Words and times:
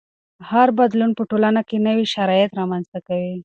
هر 0.49 0.67
بدلون 0.79 1.11
په 1.17 1.23
ټولنه 1.29 1.61
کې 1.67 1.77
نوي 1.87 2.05
شرایط 2.15 2.51
رامنځته 2.59 2.99
کوي. 3.07 3.33